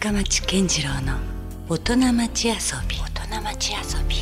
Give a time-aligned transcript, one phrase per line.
[0.00, 1.18] 深町健次郎の
[1.68, 2.54] 大人町遊
[2.88, 2.96] び。
[2.96, 4.16] 大人町遊び。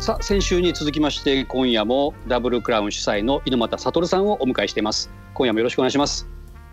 [0.00, 5.08] さあ先週に続きまして今夜もダブルクラウン主催の猪俣悟さんをお迎えしています。
[5.34, 6.26] 今夜もよろしくお願いします。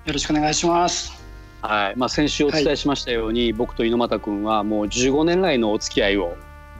[0.06, 1.14] よろしくお願いします。
[1.62, 1.96] はい。
[1.98, 6.36] まあ先週お伝えしましたように、はい、僕と猪俣君はもう15年来のお付き合いを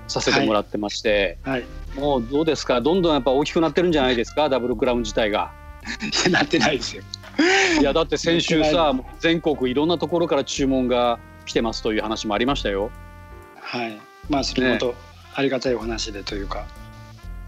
[0.08, 1.66] させてもらってまして、はい、は
[1.96, 2.82] い、もうどうですか？
[2.82, 4.50] どんどんやっぱ大きくなってるんじゃないですか？
[4.50, 5.52] ダブルクラウン自体が。
[6.32, 7.04] なってないですよ
[7.80, 12.92] いやだって先週さ全国いろんなところから注文が来てますという話もありましたよ。
[13.60, 14.00] はい。
[14.30, 14.96] まあそれもと、
[15.34, 16.66] ありがたいお話でというか。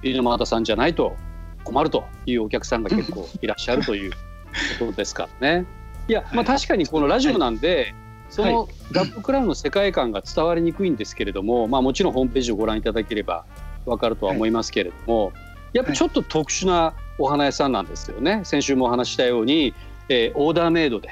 [0.04, 1.16] 猪俣さんじゃないと
[1.64, 4.12] 困るというお客さんが結構いらっしゃるという
[4.80, 5.66] ことですからね。
[6.08, 7.96] いや、まあ、確かにこのラジオなんで、はい、
[8.30, 13.46] そのダップクラウンの世界観が伝わりにくいんですけれども、まあ、もちろんホームページをご覧いただければ
[13.86, 15.34] 分かるとは思いますけれども、はい、
[15.78, 18.42] やっぱちょっと特殊なお花屋さんなんですよね。
[18.44, 19.74] 先週もお話したように、
[20.10, 21.10] えー、オーダーメイドで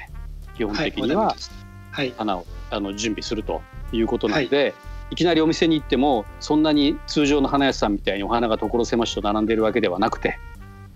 [0.56, 1.34] 基本的には
[2.16, 4.74] 花を、あの準備するということなので、
[5.10, 5.14] い。
[5.14, 10.38] きなりお店に行ってもそんなに通常の花屋さんみたいにお花が所狭しと並んでるわけではなくて、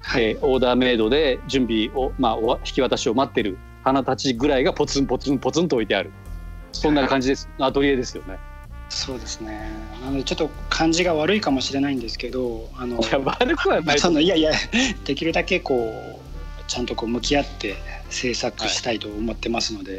[0.00, 6.10] はい、えー、オーダーメイドで準備を、まあ、引き渡しを待ってる花たちぐらいがポツンポツンポツンと置いてある。
[6.72, 8.38] そんな感じです、 アトリエですよね。
[8.88, 9.70] そうですね。
[10.02, 13.98] なのでちょっと感じが悪いかもしれないんですけど、あのいや悪くはない。
[13.98, 14.52] そのいやいや
[15.04, 16.26] できるだけこう
[16.66, 17.76] ちゃんとこう向き合って
[18.10, 19.98] 制作したいと思ってますので、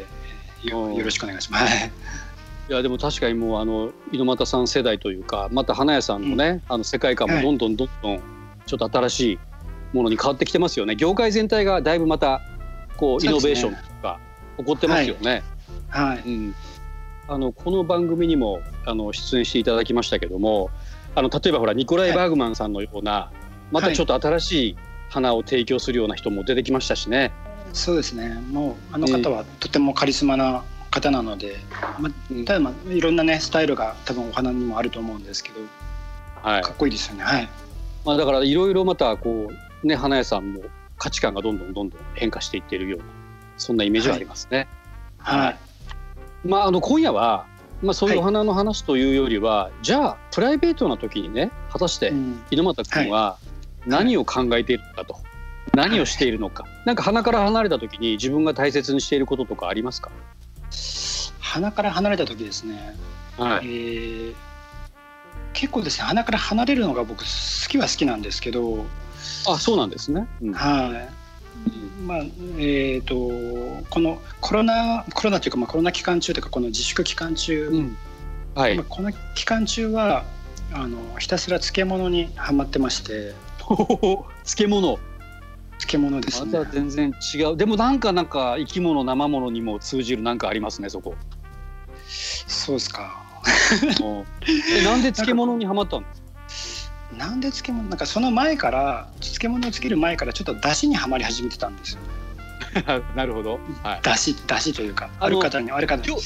[0.62, 1.90] い、よよろしくお願いします。
[2.68, 8.22] いやでも確かにもうあの猪俣さん世代というかまた花屋さんのね、うん、あの世界観もどんどんどんどん
[8.66, 9.38] ちょっと新しい
[9.94, 12.42] ものに変わってきてますよね業界全体がだいぶまた
[12.98, 14.20] こうイノベーションとか
[14.58, 15.42] 起こってますよね。
[15.88, 16.54] はい、はい、うん、
[17.28, 20.70] あのこの番組にもあの出演していただきましたけども
[21.14, 24.76] あの例えばほらニコライ・バーグマンさんのような、はい、またちょっと新しい
[25.10, 27.32] 花を提供するような人も出てきましたしね。
[27.74, 31.56] そうですねもうあの方はとてもカリスマな方なので、
[31.98, 35.60] まあ、ただまあいろんなねスタイルが多分お花にもあると思うんですけど、
[36.42, 37.24] はい、かっこいいですよね。
[37.24, 37.48] はい。
[38.06, 39.50] まあだからいろいろまたこ
[39.82, 40.62] うね花屋さんも
[40.96, 43.04] 価値観がどんどんどんどん変化していっているような
[43.58, 44.66] そんなイメージはありますね。
[45.18, 45.40] はい。
[45.40, 45.58] はい、
[46.48, 47.46] まああの今夜は
[47.82, 52.12] まあそういうお花の話というよりは、はい、じゃあプライベートな時にね果たして
[52.50, 53.38] 猪俣君は
[53.86, 55.16] 何を考えているのかと。
[55.74, 60.10] 何をしているのか、なんか鼻から離れた時に自分が大切にしていることとかありますか？
[61.40, 62.96] 鼻から離れた時ですね、
[63.36, 64.34] はい、えー、
[65.52, 67.24] 結構ですね鼻から離れるのが僕好
[67.68, 68.86] きは好きなんですけど。
[69.46, 71.08] あそうなんですね、うん、はい
[72.06, 72.18] まあ
[72.56, 77.96] えーと、このコロナコロナというか、まあ、コロナ期間中というかこの自粛期間中、うん、
[78.54, 80.24] はいまあ、この期間中は
[80.72, 83.34] あのひたすら漬物にはまってまして
[84.44, 84.98] 漬物
[85.78, 86.58] 漬物ですね。
[86.58, 87.56] また全然違う。
[87.56, 91.14] でもなんかなんか生き物生物にも通じるなんかありますねそこ。
[92.08, 93.24] そうですか。
[94.76, 96.27] えなんで漬物にはまったんですか。
[97.16, 103.02] なんで漬物なんかその前から漬物をつける前からちょっと出汁にはまり始めてたんですよね。
[103.16, 103.58] なるほど。
[103.82, 104.00] はい。
[104.02, 106.16] 出汁出汁というかある方にある方に。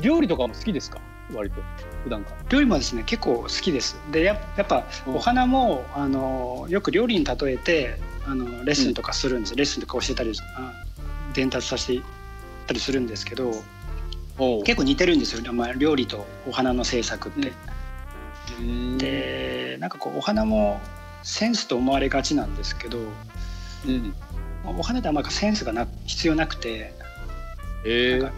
[0.00, 1.00] 料理とかも好きですか？
[1.32, 1.62] 割と
[2.02, 10.32] 普段から料理もですね結構好きですでややっぱお花も、あのよく料理に例えてあのレッスンとかするんです、うん、レッスンとか教えたり
[11.32, 12.02] 伝達させて
[12.66, 13.52] たりするんですけど
[14.64, 17.52] 結構似てるんですよ、まあ、料理とお花の制作って。
[18.58, 20.80] うん、でなんかこうお花も
[21.22, 22.98] センスと思われがちなんですけど、
[23.86, 24.14] うん、
[24.64, 26.92] お花ではまあセンスがな必要なくて、
[27.84, 28.30] えー、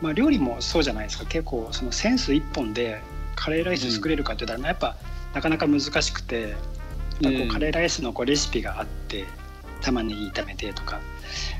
[0.00, 1.24] まあ、料理もそうじゃないですか。
[1.24, 3.00] 結構そのセンス一本で
[3.36, 4.96] カレーライス作れるかって言ったら、やっぱ
[5.34, 6.54] なかなか難しくて
[7.22, 9.24] こうカレーライスのこうレシピがあって
[9.80, 11.00] 玉ねぎ炒めてとか。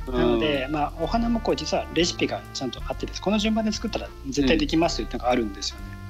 [0.09, 3.23] なので、まあ、お花もこう実はレシピがちゃんとあってです。
[3.23, 6.02] この順番で作ったら絶対できますよっていうのがあるんですよね。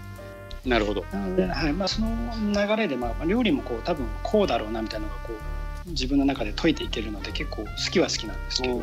[0.64, 1.04] うん、なるほど。
[1.12, 1.72] なので、はい。
[1.72, 2.08] まあ、その
[2.52, 8.80] 流れで、まあ、料理もこう多分こうだろうなみたいなのがこう自分の中で解いていけるので結構好きは好きなんですけど、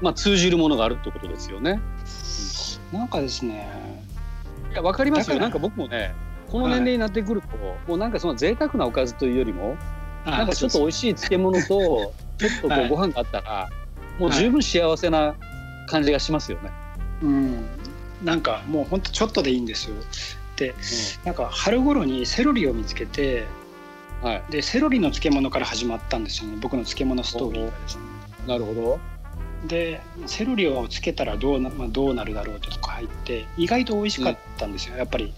[0.00, 1.80] まあ、通じるものがあるってことですよね。
[2.92, 3.68] うん、なんかですね。
[4.72, 5.38] いや分かりますよ。
[5.38, 6.14] なんか僕もね
[6.50, 9.76] この年齢になってくると、はい、もうなんかその贅沢なおかずというよりも
[10.26, 13.70] なんかちょっと美味しい漬物と ちょっとこうご飯があったら、
[14.18, 15.34] もう十分幸せな
[15.86, 16.70] 感じがしますよね。
[17.22, 17.66] うん、
[18.22, 19.96] なんかもうほんとちょっとでいいんですよ。
[20.62, 20.76] で、うん、
[21.26, 23.46] なんか春頃にセロリを見つけて、
[24.22, 26.58] はい、でセロリの漬物から始まったんですよね。
[26.60, 28.02] 僕の漬物ストーリーがですね。
[28.46, 29.00] なるほど。
[29.66, 35.32] でセロリをつけたらどうな,、まあ、どうなるだろうとか入って意外と美味しかったんですよ、うん、やっぱり。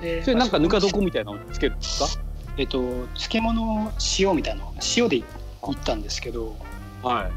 [0.00, 2.22] でそれなんかぬか床みたいなのつけるんですか？
[2.56, 4.64] えっと、漬物塩みたいな
[4.96, 5.24] 塩でいっ
[5.84, 6.56] たんですけど、
[7.02, 7.32] はい、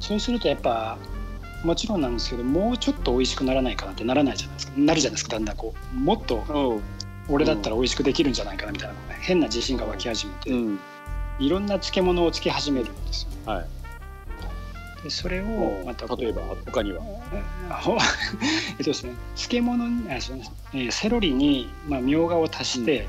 [0.00, 0.98] そうするとやっぱ
[1.64, 4.72] もちろんなんですけどもうちょっと美味しくならないかなってならないじゃないですか。
[4.78, 5.96] なるじゃないですかだんだんこう。
[5.96, 6.82] もっとうん。
[7.28, 10.78] 俺だったら美味しくできるんじゃないかなみたいな、変な自信が湧き始めて、うん。
[11.40, 13.66] いろんな漬物をつけ始めるんですよはい。
[15.02, 17.02] でそれをまた例えば他には。
[18.70, 23.06] えっとですね漬物にあそうですえーセロリに、まあ、みょうがを足して、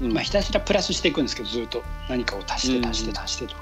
[0.00, 0.12] うん。
[0.12, 1.82] まあ、ひたすらプラスしていくんですけどずっと。
[2.08, 2.82] 何かを足しうん。
[2.82, 3.54] て足して足してと。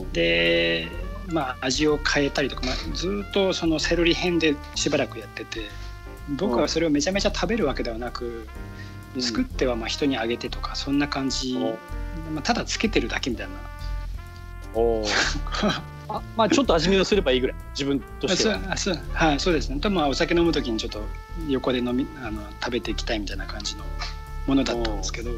[0.00, 0.12] うん。
[0.12, 0.88] で、
[1.28, 5.62] まあ、味を変えたりとか、まあ、ずっとそのセロリ編でしばらくやってて
[6.36, 8.48] 僕はそれをめちゃめちゃ食べるわけではなく、
[9.20, 11.56] 作ってはまあ人にあげてとかそんな感じ、
[12.34, 13.54] まあ、ただつけてるだけみたいな。
[14.74, 15.06] おー。
[16.08, 18.60] あまあちょっと味見をすればいいぐらい自分としては。
[18.70, 19.80] あそうはい、そうですね。
[19.80, 21.02] とまあお酒飲む時にちょっと
[21.48, 23.84] 横で飲みあの食べていきたいみたいな感じの
[24.46, 25.30] ものだったんですけど、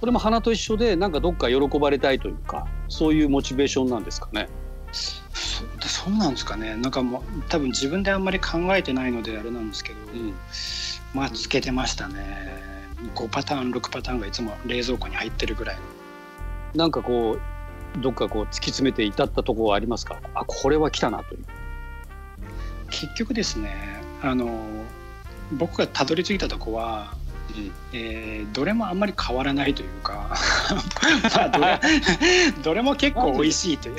[0.00, 4.48] これも花と一緒でなんかどっか喜ばれたいというかそういうモチベーションなんですかね
[6.04, 6.74] そそうなんですかね。
[6.76, 10.34] なんかもう多分自分であんまり考えてないのであれなんですけど、うん
[11.12, 12.62] まあつけてましたね。
[13.14, 15.82] 5パターン6パターンがいつも冷蔵庫に入ってるぐらいの。
[16.74, 17.38] なんかこ
[17.96, 20.18] うどっかこう突き詰めて至ったところはありますか？
[20.34, 21.44] あこれは来たなという
[22.90, 24.66] 結局ですね、あの
[25.52, 27.14] 僕がたどり着いたとこは。
[27.92, 30.36] えーどれもあんまり変わらないというか
[31.22, 31.80] まあどれ
[32.62, 33.96] どれも結構美味しいという。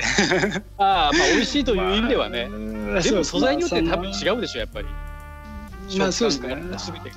[0.78, 4.86] ああまあ美味しいという意味ではね、まあでも素材によって多分う違うでしょやっぱり。
[5.98, 6.56] まあそうですね。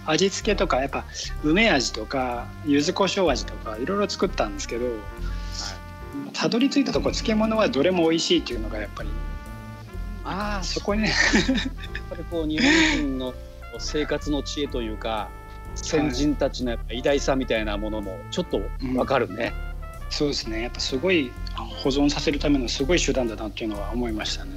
[0.06, 1.06] 味付けとかやっぱ
[1.44, 4.86] 梅味とか柚子胡椒味とかいろいろ作ったんですけど
[6.34, 9.10] たどり着いたとこ漬物はどれも美味しいっていうのがやっぱり
[10.26, 11.18] ああそそこにねやっ
[12.10, 13.34] ぱりこう日本人の
[13.80, 15.30] 生活の知恵というか
[15.76, 18.62] 先人たちのやっぱ偉大さみたいなものもちょっと
[18.96, 19.54] わかるね、
[20.10, 20.62] そうですね。
[20.64, 24.52] やっぱすごい保存させるためのすごい手段だなっていうのは思いましたね。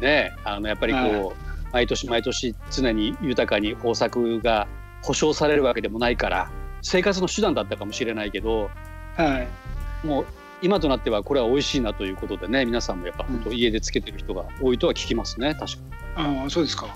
[0.00, 1.36] ねあのやっぱりこう、はい。
[1.72, 4.68] 毎年毎年常に豊かに豊作が
[5.02, 6.50] 保証されるわけでもないから
[6.80, 8.70] 生活の手段だったかもしれないけど
[9.16, 9.46] は
[10.04, 10.06] い。
[10.06, 10.26] もう
[10.62, 15.78] 今となってはこれは美味しいなということでね皆さんもやっぱ本当家でつけてる人が多いとは聞きますね確か
[16.16, 16.86] ああそうですか、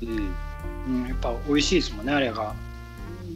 [0.00, 0.34] に、うん、
[0.88, 2.54] うん、やっぱ美味しいですもんねあれが。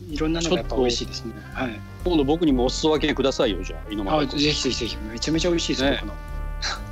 [0.09, 1.33] いろんなのがやっぱ美味しいですね。
[1.55, 1.81] はい。
[2.05, 4.97] 今度僕にもお裾分けくださいよじゃあ猪あ俣君ぜひぜひぜひ。
[4.97, 6.03] めちゃめちゃ美味しいです、ね。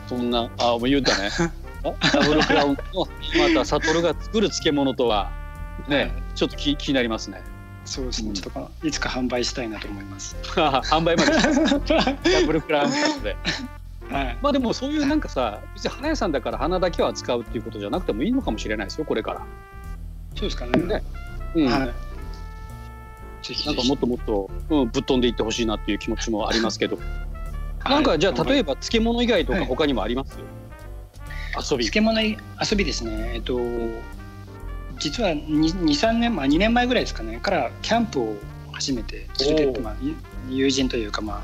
[0.08, 1.30] そんなあもう言うたね。
[1.82, 5.30] あダブルクラウンの猪俣悟が作る漬物とは
[5.88, 6.12] ね、はい。
[6.34, 7.42] ちょっと気気になりますね。
[7.84, 8.34] そうですね、うん。
[8.34, 10.36] ちょいつか販売したいなと思います。
[10.44, 11.32] 販売まで。
[12.40, 13.36] ダブルクラウンで。
[14.10, 14.38] はい。
[14.42, 19.40] まあでもそういうなんかさ別に花屋さんだから花だけを扱うっていうことじゃなくてもいいのかもしれないですよこれから。
[20.34, 20.82] そうですかね。
[20.82, 21.02] ね。
[21.54, 21.66] うん。
[21.66, 22.10] はい。
[23.42, 26.98] ぜひなんかもっともっと、うん、ぶっ飛んでいってほしいなっていう気持ちもありますけど、
[27.84, 29.66] なんかじゃあ例えばば漬物以外とかはい。
[29.66, 30.36] 他にもあります、
[31.56, 31.84] 遊び。
[31.84, 32.36] 漬物遊
[32.76, 33.32] びですね。
[33.34, 33.58] えっと
[34.98, 37.38] 実は23年前2年前ぐらいですかね。
[37.38, 38.36] からキャンプを
[38.72, 40.14] 初めて連れてって、まあ、ゆ
[40.48, 41.40] 友人というかまあ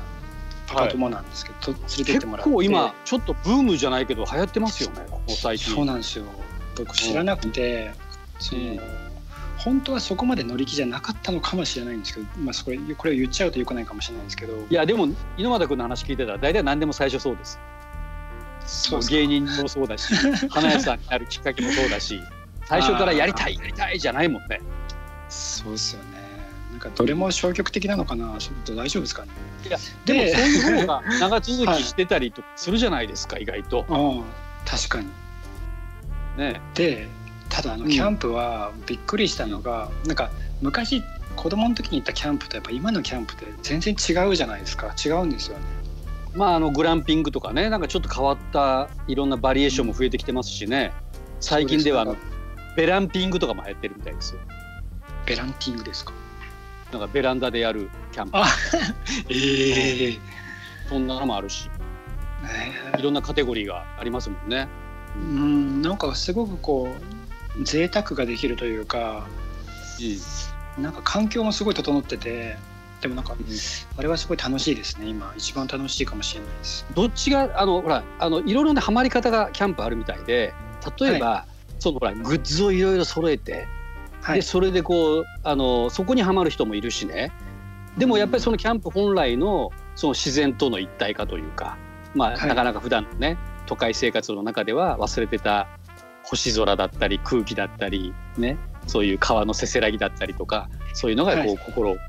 [0.67, 2.51] パパ友なんですけど、と連れてって結もらって。
[2.51, 5.73] 構今ちょっとブームじゃないけど流行ってますよねここ最近。
[5.73, 6.25] そうなんですよ。
[6.75, 8.06] 僕知らなくて、うん
[9.57, 14.53] 本当はそこまで乗り気じゃなかったのかもしれないんですけど、まあ、それこれを言っちゃうとよくないかもしれないんですけど。
[14.69, 15.05] いやでも
[15.37, 17.59] 猪俣君の話聞いてたら大体何でも最初そうです。
[18.65, 20.13] そう芸人もそうだし
[20.51, 22.21] 花屋さんになるきっかけもそうだし
[22.65, 24.59] 最初からやりたいやりたいじゃないもんね。
[25.29, 26.27] そうですよね。
[26.71, 28.37] なんかどれも消極的なのかな？
[28.37, 29.29] ちょっと大丈夫ですかね？
[29.65, 33.85] いやでもでそういう方が 長続きしてたりとかするじゃないですか、意外と。
[34.65, 35.07] 確かに。
[36.37, 36.61] ね。
[36.75, 37.07] で
[37.57, 37.89] ただあのうん。
[37.89, 40.29] キャンプはびっくりしたのが、なんか
[40.61, 41.03] 昔
[41.35, 44.93] 子供の時に行ったキャンプとやっぱ今のキャンプって全然違うじゃないですか。
[45.03, 45.63] 違うんですよね。
[46.35, 50.93] まああのグランピングとかねなんかちょっと変わったいろんなバリエーションも増えてきてますしね。
[51.39, 52.15] 最近ではあの
[52.75, 54.41] ベランピングとかも流行ってるみたいですよ。
[55.25, 56.13] ベランティングですか？
[56.91, 58.37] なんかベランダでやるキャンプ。
[58.37, 58.45] あ
[59.29, 60.19] ええ。
[60.87, 61.69] そんなのもあるし。
[62.97, 64.67] いろんなカテゴリーがありますもんね。
[65.15, 67.16] うんなんかすごくこう
[67.63, 69.27] 贅沢ができるというか
[70.77, 72.57] なんか環境もすごい整ってて
[73.01, 73.35] でもなんか
[73.97, 75.31] あれはすごい楽しいですね今。
[75.37, 76.85] 一番楽しいかもしれないです。
[76.95, 80.53] どっちがあのほらあのいろいろなハマり方がキャンプあるみたいで
[80.99, 81.45] 例えば、
[81.79, 83.67] そのほらグッズをいろいろ揃えて、
[84.21, 84.35] はい。
[84.37, 87.31] でそれでこうあのそこにはまる人もいるしね。
[87.97, 91.77] でもやっぱりそのキャンプ本来のその自然との一体化というか、
[92.15, 92.49] まあはい。
[92.49, 93.37] なかなか普段のね
[93.67, 95.67] 都会生活の中では忘れてた
[96.29, 98.57] 星空だったり空気だったりね。
[98.87, 101.99] そういう川のせせらぎだったりとかそういうのがこう、はい心現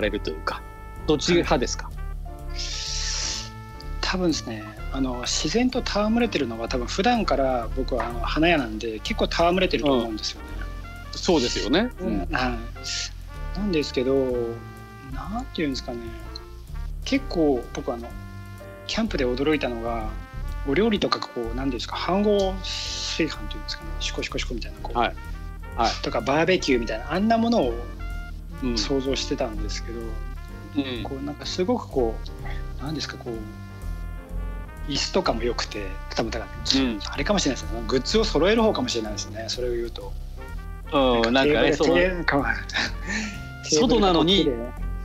[0.00, 0.62] れるというか。
[1.06, 1.90] どっち派ですか、
[4.00, 10.46] 多分ですねあの自然と戯れてるのは多分普段から僕はあの花屋なんで結構戯れてると思うんですよね。
[11.12, 11.90] そうですよね。
[12.00, 12.18] うん。
[12.20, 14.14] はい、なんですけど
[15.12, 15.98] なんていうんですかね。
[17.04, 18.08] 結構僕あの
[18.86, 20.08] キャンプで驚いたのが
[20.66, 25.14] お料理とかこう何ですか飯盒炊飯というんですかねシコシコシコみたいなこう、はい。
[25.76, 25.92] はい。
[26.02, 27.74] とかバーベキューみたいなあんなものを
[28.62, 28.78] うん。
[28.78, 30.00] 想像してたんですけど、
[30.76, 31.02] うん。
[31.02, 32.14] こうなんかすごくこ
[32.80, 37.00] う何ですかこう椅子とかも良くて多分だから、うん。
[37.04, 37.82] あれかもしれないですね。
[37.86, 39.46] グッズを揃える方かもしれないですね。
[39.48, 40.12] それを言うと。
[40.92, 41.84] うん、なんかねそ
[43.64, 44.48] 外なのに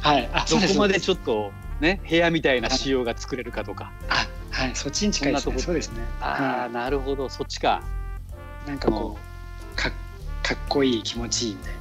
[0.02, 0.30] はい。
[0.32, 3.92] あどそこまでちょっとね部屋みたいな仕様が作れるかとか。
[4.10, 4.28] あ
[4.60, 6.04] はいそっちに近いですねそうですね。
[6.20, 7.30] あはあなるほど。
[7.30, 7.82] そっちか。
[8.66, 9.90] いなんかこうか
[10.44, 11.80] かっこいい気持ちいいみたいな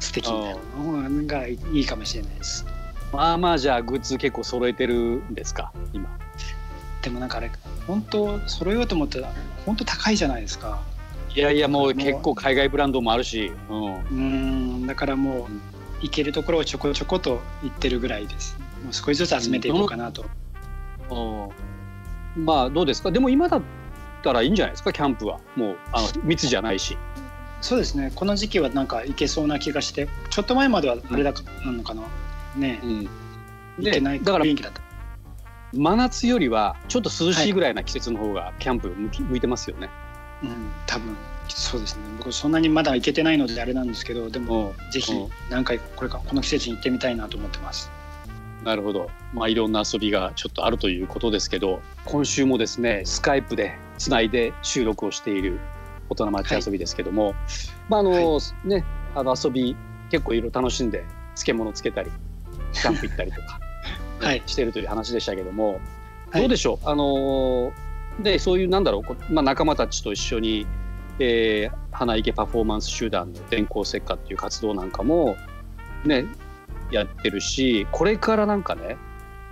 [0.00, 2.64] 素敵みたいなのがいいかもしれないです。
[3.12, 5.72] まあまあじゃあグッズ結構揃えてるんですか？
[5.92, 6.08] 今。
[7.02, 7.50] でもなんかあれ
[7.86, 9.30] 本当揃えようと思ったら
[9.66, 10.80] 本当高いじゃないですか。
[11.34, 11.94] いやいやもう。
[11.94, 13.52] 結構海外ブランドもあるし。
[13.68, 13.94] うん。
[13.94, 14.14] うー
[14.84, 15.52] んだからもう
[16.00, 18.56] 行けるところをちょこちょこと行ってるぐらいです。
[18.82, 20.24] もう少しずつ集めていこうかなと、
[21.10, 21.48] うん
[22.36, 23.10] まあどうですか？
[23.10, 23.62] でも今だっ
[24.22, 24.92] たらいいんじゃないですか？
[24.92, 25.40] キャンプは。
[25.56, 26.96] もうあの密じゃないし。
[27.62, 28.12] そうですね。
[28.14, 32.02] この時期はなんか行けそうな気がしてちょっと前まではあれだか、なのかな？
[32.56, 32.80] ね。
[32.82, 33.08] うん、
[33.78, 34.82] 行けないだから雰囲気だった。
[35.72, 39.88] 真夏よりはちょっと涼しいぐらいな季節の方がキャンプ向いてますよね。
[40.42, 41.16] うん多分。
[41.48, 42.02] そうですね。
[42.18, 44.90] 僕そんなにまだ行けてないのであれなんですけどでもうん。
[44.90, 45.28] ぜひうん。
[45.48, 47.90] 何回これかこの季節に行ってみたいなと思ってます
[48.66, 55.60] なるほど、まあ、いろんな遊びがちょっとあるということですけど今週もですねスカイプでつないで収録をしている
[56.08, 57.34] 大人町遊びですけども、
[57.88, 59.76] まああのねあの遊び
[60.10, 61.04] 結構いろいろ楽しんで
[61.36, 62.10] 漬物つけたり
[62.72, 63.60] キャンプ行ったりとか、
[64.20, 64.42] はい。
[64.46, 65.80] しているという話でしたけども、
[66.32, 66.40] はい。
[66.42, 66.88] どうでしょう？
[66.88, 67.72] あの
[68.20, 70.66] でそういうなんだろうこまあ、仲間たちと一緒に、
[71.20, 75.34] えー花池パフォーマンス集団の電光石火っていう活動なんかも
[76.04, 76.26] ね
[76.90, 78.96] やってるしこれからなんかね、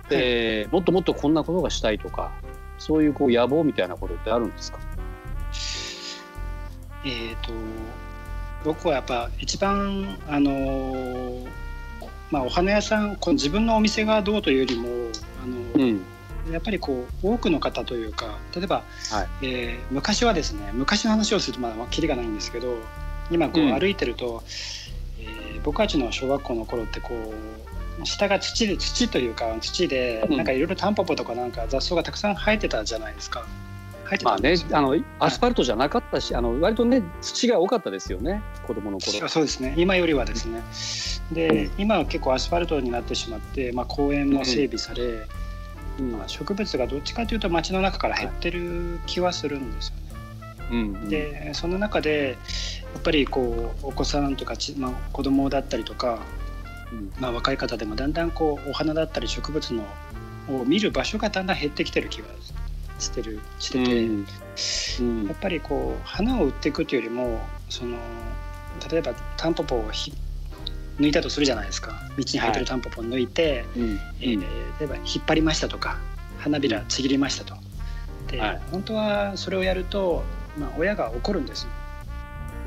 [0.09, 2.31] えーもっともっとこんなことがしたいとか
[2.77, 4.79] そういうこう野望みたいなことってあるんですか？
[7.05, 7.53] えっ、と
[8.63, 11.47] 僕はやっぱ一番あのー
[12.31, 14.87] まあお花屋さんこの自分のお店がどうというよりも
[15.43, 15.45] あ
[15.79, 16.01] の、ん。
[16.51, 19.45] やっぱりこう多くの方というか例えば、はい。
[19.47, 22.77] えー昔はですね昔の話をするとまだキリがないんですけど
[23.31, 23.75] 今こうん。
[23.75, 24.84] う歩いてると、えー
[25.65, 27.33] 僕たちの小学校の頃ってこ
[28.01, 30.37] う下が土で土というか土でうん。
[30.37, 33.45] なんかいろいろタンポポとかなんか雑草がたくさん生えてたじゃないですか。
[34.17, 39.27] てまあねあのアスファルトじゃなかったし、あの割とね土が多かったですよね子供の頃。
[39.27, 39.73] そうですね。
[39.77, 40.61] 今よりはですね。
[41.31, 45.25] で、今は結構アスファルトになってしまって、まあ、公園も整備され、
[45.99, 46.11] うん。
[46.11, 50.04] まあ、植物がどっちかというと街の中から減ってる気はするんですよね。
[50.71, 52.37] うんでその中で
[52.93, 56.19] やっぱりこうお子さんとかち、まあ、子供だったりとか、
[56.91, 57.11] うん。
[57.19, 59.83] まあ、若い方でもだんだんこうお花だったり植物の
[60.49, 62.27] を見る場所がだんだん減ってきてる気が
[62.99, 64.27] してるしてて、うん。
[64.99, 65.27] うん。
[65.27, 67.97] やっぱりこう花を売っていくというよりもその
[68.89, 70.13] 例えばタンポポをひ
[70.99, 71.91] 抜いたとするじゃないですか。
[72.17, 73.99] 道に生えてるタンポポを抜いて、うん。
[74.21, 74.41] えー
[74.79, 75.97] 例えば引っ張りましたとか
[76.37, 77.55] 花びらちぎりましたと。
[78.27, 78.61] で、はい。
[78.71, 80.23] 本当はそれをやると、
[80.57, 81.69] まあ、親が怒るんですよ。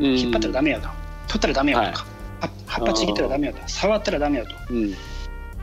[0.01, 0.19] うん。
[0.19, 0.89] 引っ張ったらダメやと。
[1.29, 2.07] 取ったらダメやとか、
[2.41, 4.55] は葉っぱちぎったらダメやと触ったらダメやと。
[4.71, 4.95] うん。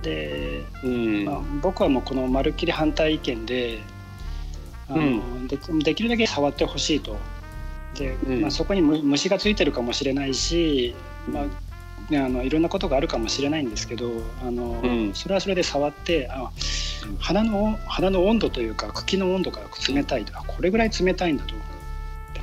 [0.02, 1.26] で、うん。
[1.26, 3.80] まあ、僕はもうこのまるっきり反対意見で
[4.88, 7.18] あの、でできるだけ触ってほしいと。
[7.96, 8.42] でうん。
[8.42, 10.96] まあ、そこにむ虫がついてるかもしれないし、
[11.28, 14.12] まあね、あのいろんなことがあるかもしれないんですけど
[14.46, 15.14] あの、うん。
[15.14, 16.52] それはそれで触ってあ
[17.20, 20.38] 花の花の温度というか茎の温度が冷たいと。
[20.38, 21.56] あこれぐらい冷たいんだと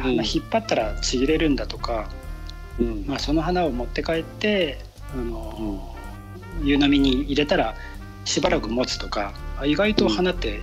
[0.02, 2.08] 花引っ張ったらちぎれるんだとか、
[2.78, 3.04] うん。
[3.06, 4.78] まあ、その花を持って帰って
[5.14, 5.94] あの、
[6.62, 7.74] 湯飲みに入れたら
[8.24, 10.60] しばらく持つとかあ意外と花って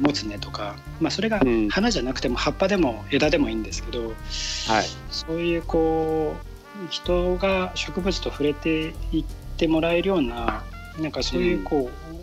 [0.00, 1.68] 持つねとか、まあ、それがうん。
[1.68, 4.14] 花じゃなくても葉っぱでも枝でもいいんですけどはい。
[5.10, 6.54] そういうこう
[6.90, 9.24] 人が植物と触れていっ
[9.56, 10.64] てもらえるような
[10.98, 12.14] なんかそういうこう、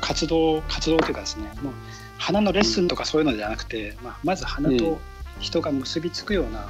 [0.00, 1.72] 活動活動というかですねもう
[2.18, 4.98] 花のレッスンとかそういうのじゃなくて、まあ、まず花と
[5.40, 6.68] 人が結びつくような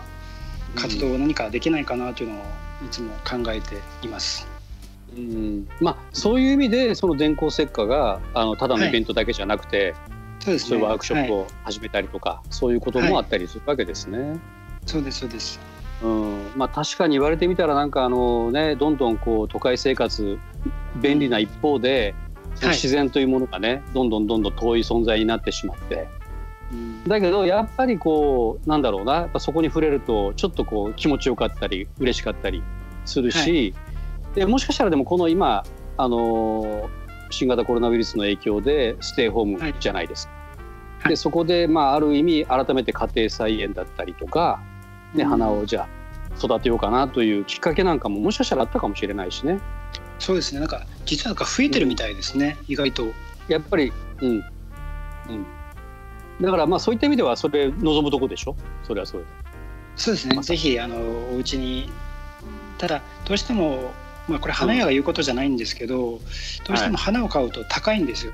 [0.74, 2.44] 活動を何かできないかなというのを
[2.84, 4.46] いつも考えています。
[5.16, 9.94] うんまあそういう意味でその電光石火があのただのはいイベントだけじゃなくて、
[10.40, 10.68] そうですね。
[10.68, 14.38] そういうワークショップはいを始めたりとか、そういうこともあったりするわけですね。
[14.86, 15.60] そうですそうです。
[16.02, 20.38] うん、まあ確かに言われてみたらなんかあのねどんどんこう都会生活
[20.96, 22.14] 便利な一方で、
[22.54, 26.06] そのはい自然というものがねどんどんどんどん遠い存在になってしまって
[27.06, 29.14] だけどやっぱりこうなんだろうな。
[29.14, 32.62] やっぱそこに触れるとちょっとこう気持ちよかったり嬉しかったり
[33.06, 33.74] するし、
[34.26, 35.64] はい、でもしかしたらでもこの今
[35.96, 36.90] あの
[37.30, 40.26] 新型コロナウイルスの影響でステイホームじゃないです。
[40.26, 40.32] か。
[41.00, 44.60] はい、でそこでまあある意味改めて家庭菜園だったりとか、
[45.14, 49.58] ね、花をじゃあ育てようかなというきっかけなんかももしかしたらあったかもしれないしね。
[50.18, 50.60] そうですね。
[50.60, 53.06] なんか実はなんか増えてるみたいですね、うん、意外と。
[53.48, 54.30] やっぱりうん。
[54.30, 55.46] うん
[56.40, 58.56] だからまあそういった意味ではそれ望むとこでしょ？
[58.84, 59.28] それはそれで。
[59.96, 60.96] そうですね、ま、ぜひあの
[61.32, 61.90] お家に
[62.78, 63.92] ただどうしても
[64.28, 66.18] まあこれ花屋が言うことじゃないんですけど、うん、
[66.64, 68.32] どうしても花を買うと高いんですよ。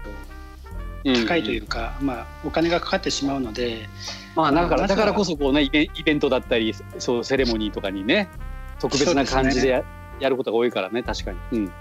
[1.04, 3.88] はい、高いというか、まあお金がかかってしまうので。
[4.34, 8.28] まあだからだからこそこうねイベイベントだったりそうセレモニーとかにね
[8.80, 9.84] 特別な感じでやね、
[10.18, 11.38] やることが多いからね確かに。
[11.52, 11.72] うん、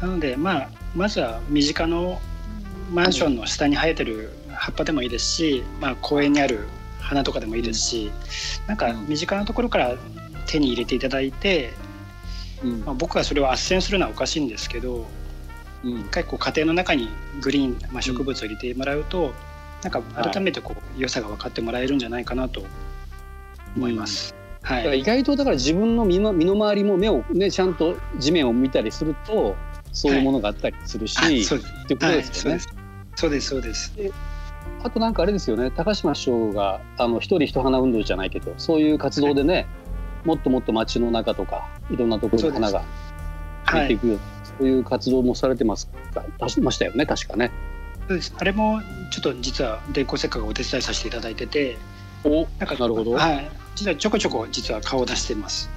[0.00, 2.20] なのでまあまずは身近の
[2.92, 4.30] マンションの下に生えてる
[4.60, 6.68] 葉っぱでもいいですし、まあ、公園にある
[7.00, 8.10] 花とかでもいいですし、
[8.66, 9.96] なんか身近なところから
[10.46, 11.72] 手に入れていただいて、
[12.62, 12.80] うん。
[12.80, 15.06] まあ、僕はそれを斡旋するのはおかしいんですけど、
[15.82, 17.08] うん、一回こう家庭の中に
[17.40, 19.32] グリーン、まあ、植物を入れてもらうと、うん、
[19.82, 22.62] なんか改めてこう良さが分かってもらえるんじゃないかなと
[23.74, 24.34] 思います。
[24.60, 29.56] はい、意外とだから自分の身の身の回りも目をねちゃんと地面を見たりすると
[29.90, 32.58] そういうものがあったりするし、はい、っていうですよね。
[32.58, 32.66] はい。
[33.16, 33.48] そうです。
[33.48, 33.94] そうです
[34.82, 35.70] あとなんかあれですよね。
[35.70, 39.66] 高島市長があの一人一花運動じゃないけどそういう活動でね、はい、
[40.24, 42.82] もっともっと街の中とかいろんなところに花が
[43.64, 44.22] 入っていくような
[44.58, 46.24] そういう活動もされてますか？
[46.38, 47.50] 出しましたよね確かね。
[48.08, 48.34] そうです。
[48.38, 51.78] あれもちょっと実は電光石火がお手伝いさせていただいてて
[52.24, 55.70] おなんかなるほど、はい、実はちょこちょこ実は顔を出してます。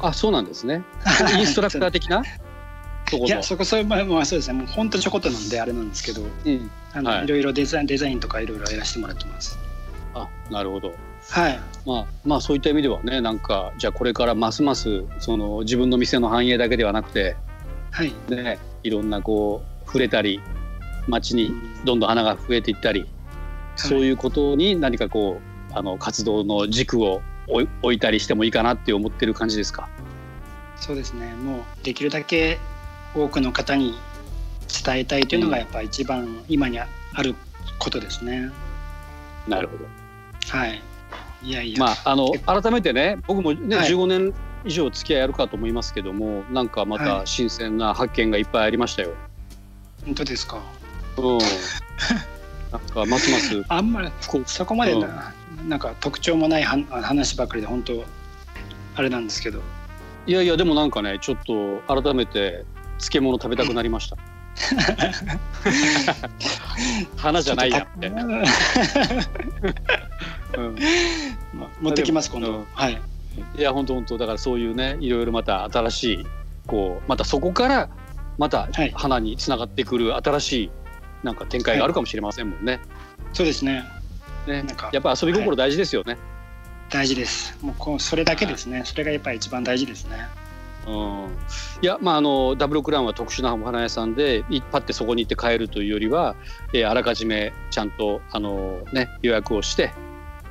[0.00, 0.82] あそうなんですね。
[1.38, 2.22] インストラクター的な？
[3.12, 4.54] いやそこそういうまあそうですね。
[4.58, 9.58] もう本当ちょこっとなんであれなんですけど、うん、あの、はい、いろいろデザインデザインとかいろいろやらせてもらってます。
[10.14, 10.94] あなるほど。
[11.28, 11.60] はい。
[11.84, 17.36] まあまあそういった意味ではねなんかじゃあこれからますますその自分の店の繁栄だけではなくて
[17.90, 18.14] はい。
[18.28, 20.40] ねいろんなこう触れたり
[21.06, 21.52] 街に
[21.84, 23.08] どんどん花が増えていったり、うん、
[23.76, 29.88] そういうことに何かこうあの活動の軸を置いたりしてもいいかなって思ってる感じですか？
[30.76, 31.34] そうですね。
[31.34, 32.58] もうできるだけ
[33.14, 33.94] 多くの方に
[34.84, 36.86] 伝えたいというのがやっぱ一番今にあ
[37.22, 37.34] る
[37.78, 38.50] ことですね。
[39.48, 39.84] なるほど。
[40.56, 40.82] はい。
[41.42, 41.78] いやいや。
[41.78, 49.12] まああの改めてね僕もね、はい、15年以上付き合いあるかと思いますけどもなんかまた新鮮な発見がいっぱいありましたよ。
[50.04, 50.60] 本当ですか？
[51.18, 51.38] うん。
[52.72, 54.10] なんかますますあんまり
[54.46, 58.04] そこまでなうん、なんか特徴もない話ばかりで本当
[58.96, 59.60] あれなんですけど。
[60.26, 62.64] いやいやでもなんかねちょっと改めて
[62.98, 64.16] 漬物食べたくなりました。
[67.16, 68.10] 花じゃないやって。
[71.80, 72.64] 持ってきます今度。
[72.72, 72.98] はい。
[73.58, 76.26] いや本当本当だからそういうねいろいろまた新しい
[76.66, 77.90] こうまたそこから
[78.38, 80.70] また花につながってくる新しい
[81.22, 82.72] なんか展開があるかもしれませんもんね。
[82.72, 82.80] はい、
[83.34, 83.84] そうですね。
[84.46, 86.14] ねなんかやっぱ遊び心大事ですよね。
[86.14, 86.20] はい、
[86.90, 87.58] 大事です。
[87.62, 90.26] もうこうそれだけですね、はい、それがやっぱり一番大事ですね。
[90.86, 91.36] うん、
[91.82, 96.36] いやまああのダブルクラウンは特殊なお花屋さんで一発ってそこに行って買えるというよりは、
[96.72, 99.92] えー、あらかじめちゃんとあの、ね、予約をして、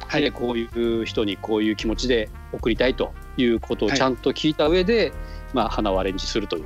[0.08, 0.67] はい、こうい
[1.02, 5.12] う人にこういう気持ちで送りたいということをちゃんと聞いた上で、はい、
[5.54, 6.65] まあ、花をアレンジするという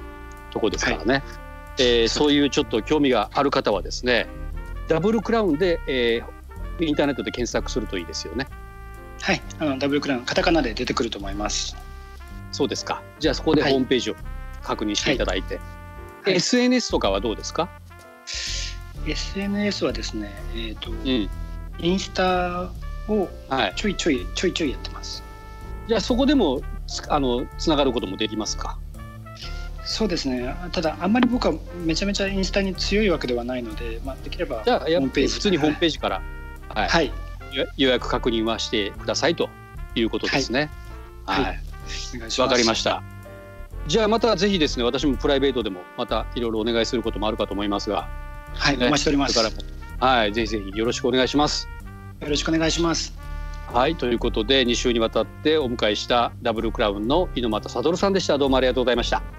[0.49, 1.23] ところですからね、はい、
[1.77, 4.27] えー、そういうちょっと興味がある方はですね
[4.87, 8.47] ダブルクラウンで、えー、インターネットで検索するといいですよね。
[9.21, 9.41] はい。
[9.59, 11.75] あのダブルクラウンカタカナで出てくると思います。
[12.51, 13.01] そうですか。
[13.19, 14.15] じゃあそこでホームページを
[14.63, 15.59] 確認していただいて。
[16.23, 17.69] はい、SNS とかはどうですか
[19.07, 21.29] ?SNS はですね、えっ、ー、と、うん、
[21.79, 22.69] インスタ
[23.07, 23.29] を
[23.75, 25.23] ちょいちょい、ちょいちょいやってます。
[25.87, 26.61] じゃあそこでも
[27.07, 28.77] あのつながることもできますか？
[29.85, 30.53] そうですね。
[30.71, 36.21] ただあんまり僕はめちゃめちゃインスタに強いわけではないので、まあ、できればじゃあホームページ普通にホームページから、
[36.69, 37.11] はい、はい、
[37.77, 39.49] 予約確認はしてくださいと
[39.95, 40.69] いうことですね。
[41.25, 41.68] はい、はい
[42.39, 43.03] わかりました。
[43.87, 48.07] じゃあまたぜひですね私もプライベートでもまたいろいろお願いすることもあるかと思いますが。
[48.53, 49.35] はい、ね、お待ちしております。
[49.35, 49.55] からも。
[49.99, 51.67] はいぜひぜひよろしくお願いします。
[52.19, 53.13] よろしくお願いします。
[53.73, 58.37] はいということで2週にわたってお迎えしたダブルクラウンの猪俣悟さんでした。
[58.37, 59.38] どうもありがとうございました